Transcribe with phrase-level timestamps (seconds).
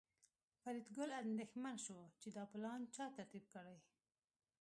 [0.61, 3.77] فریدګل اندېښمن شو چې دا پلان چا ترتیب کړی